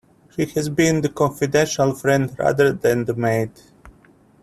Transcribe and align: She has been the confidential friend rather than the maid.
She 0.35 0.45
has 0.55 0.67
been 0.67 1.01
the 1.01 1.09
confidential 1.09 1.93
friend 1.93 2.35
rather 2.39 2.73
than 2.73 3.05
the 3.05 3.13
maid. 3.13 3.51